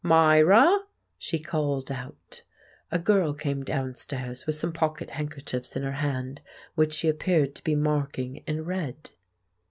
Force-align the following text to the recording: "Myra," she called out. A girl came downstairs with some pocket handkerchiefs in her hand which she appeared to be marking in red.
"Myra," 0.03 0.79
she 1.19 1.37
called 1.37 1.91
out. 1.91 2.41
A 2.91 2.97
girl 2.97 3.35
came 3.35 3.61
downstairs 3.63 4.47
with 4.47 4.55
some 4.55 4.73
pocket 4.73 5.11
handkerchiefs 5.11 5.75
in 5.75 5.83
her 5.83 5.91
hand 6.01 6.41
which 6.73 6.93
she 6.93 7.07
appeared 7.07 7.53
to 7.53 7.63
be 7.63 7.75
marking 7.75 8.37
in 8.47 8.65
red. 8.65 9.11